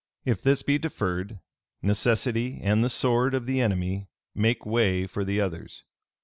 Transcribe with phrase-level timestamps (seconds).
[0.25, 1.37] If this be deferred,
[1.83, 5.83] necessity and the sword of the enemy make way for the others.